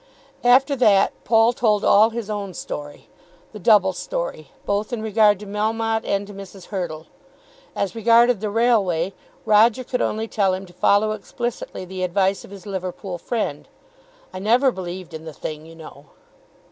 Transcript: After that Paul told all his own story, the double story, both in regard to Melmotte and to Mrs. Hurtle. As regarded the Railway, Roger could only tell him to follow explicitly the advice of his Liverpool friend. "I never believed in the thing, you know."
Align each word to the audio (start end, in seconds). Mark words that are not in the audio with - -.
After 0.43 0.75
that 0.77 1.11
Paul 1.25 1.53
told 1.53 1.85
all 1.85 2.09
his 2.09 2.27
own 2.27 2.55
story, 2.55 3.07
the 3.51 3.59
double 3.59 3.93
story, 3.93 4.49
both 4.65 4.91
in 4.91 4.99
regard 5.03 5.39
to 5.39 5.45
Melmotte 5.45 6.01
and 6.05 6.25
to 6.25 6.33
Mrs. 6.33 6.69
Hurtle. 6.73 7.05
As 7.75 7.93
regarded 7.93 8.41
the 8.41 8.49
Railway, 8.49 9.13
Roger 9.45 9.83
could 9.83 10.01
only 10.01 10.27
tell 10.27 10.55
him 10.55 10.65
to 10.65 10.73
follow 10.73 11.11
explicitly 11.11 11.85
the 11.85 12.01
advice 12.01 12.43
of 12.43 12.49
his 12.49 12.65
Liverpool 12.65 13.19
friend. 13.19 13.67
"I 14.33 14.39
never 14.39 14.71
believed 14.71 15.13
in 15.13 15.25
the 15.25 15.33
thing, 15.33 15.67
you 15.67 15.75
know." 15.75 16.07